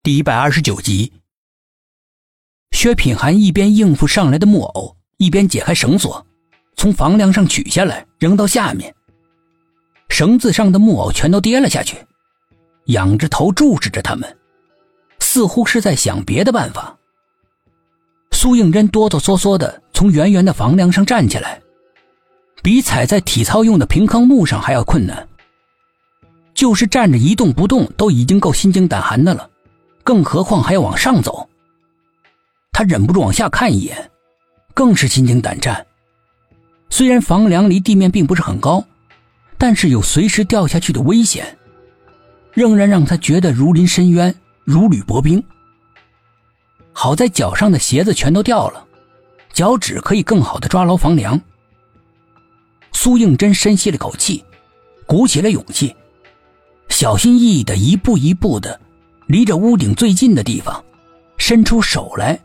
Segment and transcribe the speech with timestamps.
[0.00, 1.12] 第一百二十九集，
[2.70, 6.24] 薛品涵一边应付上来的木偶，一边解开绳索，
[6.76, 8.94] 从房梁上取下来，扔到下面。
[10.08, 11.96] 绳子上的木偶全都跌了下去，
[12.86, 14.36] 仰着头注视着他们，
[15.18, 16.96] 似乎是在想别的办法。
[18.30, 21.60] 苏应真哆哆嗦嗦的从圆圆的房梁上站起来，
[22.62, 25.28] 比踩在体操用的平坑木上还要困难。
[26.54, 29.50] 就是站着一动不动，都已经够心惊胆寒的了。
[30.08, 31.46] 更何况还要往上走，
[32.72, 34.10] 他忍不住往下看一眼，
[34.72, 35.86] 更是心惊胆战。
[36.88, 38.82] 虽然房梁离地面并不是很高，
[39.58, 41.58] 但是有随时掉下去的危险，
[42.54, 45.44] 仍然让他觉得如临深渊，如履薄冰。
[46.94, 48.82] 好在脚上的鞋子全都掉了，
[49.52, 51.38] 脚趾可以更好的抓牢房梁。
[52.94, 54.42] 苏应真深吸了口气，
[55.04, 55.94] 鼓起了勇气，
[56.88, 58.80] 小心翼翼的一步一步的。
[59.28, 60.82] 离着屋顶最近的地方，
[61.36, 62.40] 伸出手来，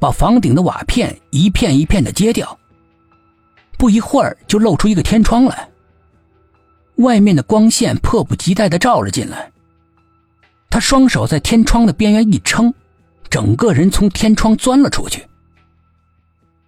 [0.00, 2.58] 把房顶的瓦片一片一片的揭掉。
[3.76, 5.68] 不一会儿，就露出一个天窗来。
[6.96, 9.52] 外面的光线迫不及待的照了进来。
[10.70, 12.72] 他双手在天窗的边缘一撑，
[13.28, 15.26] 整个人从天窗钻了出去。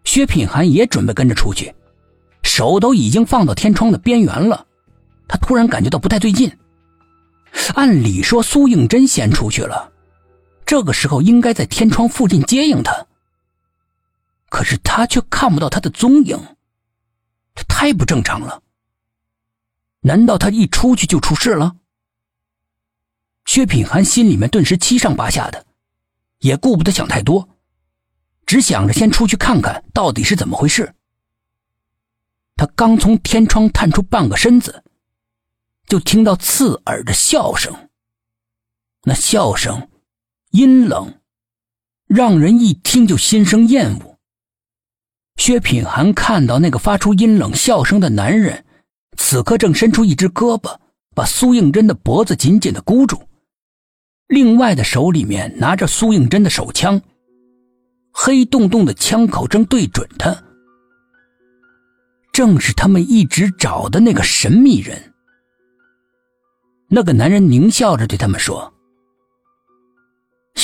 [0.05, 1.75] 薛品涵也准备跟着出去，
[2.43, 4.67] 手都已经放到天窗的边缘了。
[5.27, 6.53] 他突然感觉到不太对劲。
[7.73, 9.93] 按理说，苏应真先出去了，
[10.67, 13.07] 这个时候应该在天窗附近接应他。
[14.49, 16.39] 可是他却看不到他的踪影，
[17.55, 18.63] 这太不正常了。
[20.01, 21.77] 难道他一出去就出事了？
[23.47, 25.67] 薛品涵心里面顿时七上八下的，
[26.41, 27.49] 也顾不得想太多，
[28.47, 30.95] 只想着先出去看看到底是怎么回事。
[32.57, 34.85] 他刚从天窗探出半个身子。
[35.95, 37.73] 就听到刺耳的笑声，
[39.05, 39.91] 那笑声
[40.51, 41.21] 阴冷，
[42.09, 44.19] 让人一听就心生厌恶。
[45.37, 48.65] 薛品涵看到那个发出阴冷笑声的男人，
[49.17, 50.77] 此刻正伸出一只胳膊，
[51.15, 53.29] 把苏应真的脖子紧紧的箍住，
[54.27, 57.01] 另外的手里面拿着苏应真的手枪，
[58.11, 60.43] 黑洞洞的枪口正对准他，
[62.33, 65.13] 正是他们一直找的那个神秘人。
[66.89, 68.73] 那个男人狞笑着对他们说：“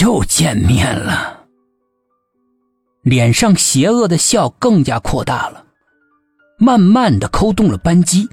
[0.01, 1.47] 又见面了。”
[3.03, 5.65] 脸上邪恶的笑更加扩大了，
[6.59, 8.29] 慢慢的扣动了扳机。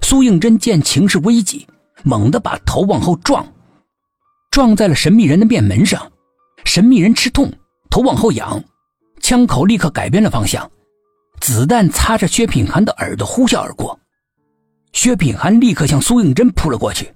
[0.00, 1.66] 苏应真见情势危急，
[2.02, 3.46] 猛地把头往后撞，
[4.50, 6.10] 撞在了神秘人的面门上。
[6.64, 7.52] 神秘人吃痛，
[7.90, 8.64] 头往后仰，
[9.20, 10.70] 枪口立刻改变了方向，
[11.40, 13.98] 子弹擦着薛品涵的耳朵呼啸而过。
[14.98, 17.14] 薛品涵立刻向苏应真扑了过去。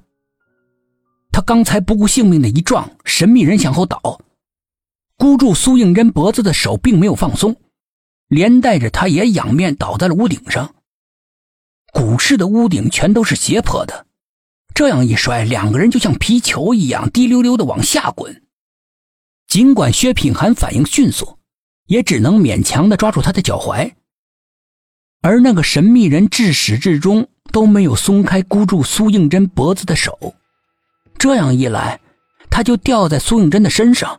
[1.32, 4.20] 他刚才不顾性命的一撞，神秘人向后倒，
[5.18, 7.56] 箍住苏应真脖子的手并没有放松，
[8.28, 10.72] 连带着他也仰面倒在了屋顶上。
[11.92, 14.06] 古式的屋顶全都是斜坡的，
[14.76, 18.44] 这样一摔，两个人就像皮球一样滴溜溜的往下滚。
[19.48, 21.36] 尽管薛品涵反应迅速，
[21.88, 23.90] 也只能勉强的抓住他的脚踝，
[25.20, 27.28] 而那个神秘人至始至终。
[27.52, 30.34] 都没有松开箍住苏应真脖子的手，
[31.18, 32.00] 这样一来，
[32.50, 34.18] 他就掉在苏应真的身上，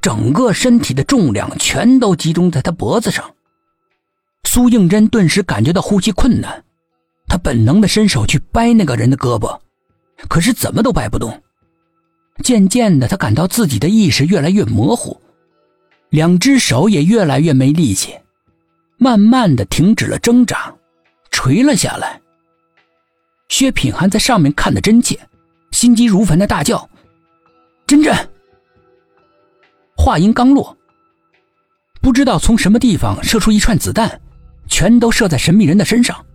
[0.00, 3.32] 整个身体的重量全都集中在他脖子上。
[4.44, 6.64] 苏应真顿时感觉到呼吸困难，
[7.28, 9.60] 他本能的伸手去掰那个人的胳膊，
[10.28, 11.42] 可是怎么都掰不动。
[12.42, 15.20] 渐渐的，他感到自己的意识越来越模糊，
[16.08, 18.14] 两只手也越来越没力气，
[18.98, 20.74] 慢慢的停止了挣扎，
[21.30, 22.20] 垂了下来。
[23.56, 25.16] 薛品涵在上面看得真切，
[25.70, 26.90] 心急如焚的大叫
[27.86, 28.12] ：“真真！”
[29.96, 30.76] 话音刚落，
[32.02, 34.20] 不知道从什么地方射出一串子弹，
[34.66, 36.26] 全都射在神秘人的身上，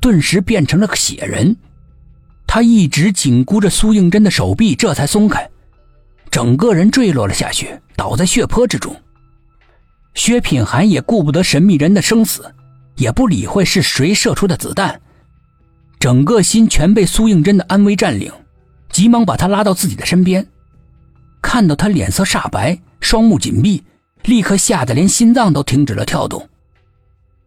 [0.00, 1.56] 顿时变成了个血人。
[2.46, 5.50] 他一直紧箍着苏应真的手臂，这才松开，
[6.30, 8.94] 整个人坠落了下去，倒在血泊之中。
[10.14, 12.54] 薛品涵也顾不得神秘人的生死，
[12.94, 15.00] 也不理会是谁射出的子弹。
[15.98, 18.32] 整个心全被苏应真的安危占领，
[18.90, 20.46] 急忙把他拉到自己的身边。
[21.42, 23.82] 看到他脸色煞白，双目紧闭，
[24.22, 26.48] 立刻吓得连心脏都停止了跳动，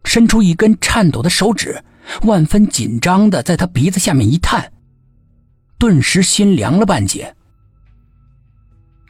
[0.04, 1.82] 伸出一根颤抖的手指，
[2.22, 4.72] 万分紧张的在他鼻子下面一探，
[5.78, 7.34] 顿时心凉了半截。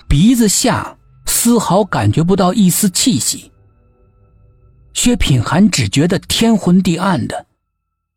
[0.09, 0.97] 鼻子下
[1.27, 3.51] 丝毫感觉不到一丝气息，
[4.93, 7.47] 薛品涵只觉得天昏地暗的。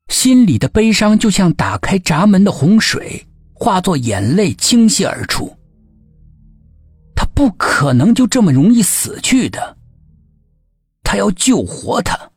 [0.09, 5.55] 心里的悲伤就像打开闸门的洪水化作眼泪倾泻而出。
[7.15, 9.77] 他不可能就这么容易死去的。
[11.03, 12.34] 他要救活他。